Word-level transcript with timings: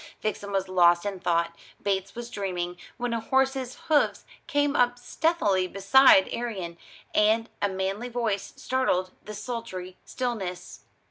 Vixen 0.19 0.51
was 0.51 0.67
lost 0.67 1.05
in 1.05 1.19
thought, 1.19 1.55
Bates 1.79 2.15
was 2.15 2.31
dreaming, 2.31 2.75
when 2.97 3.13
a 3.13 3.19
horse's 3.19 3.75
hoofs 3.87 4.25
came 4.47 4.75
up 4.75 4.97
stealthily 4.97 5.67
beside 5.67 6.27
Arion, 6.31 6.79
and 7.13 7.51
a 7.61 7.69
manly 7.69 8.09
voice 8.09 8.51
startled 8.57 9.11
the 9.25 9.35
sultry 9.35 9.97
stillness. 10.03 10.85